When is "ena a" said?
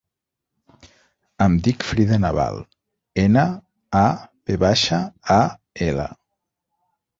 3.25-4.03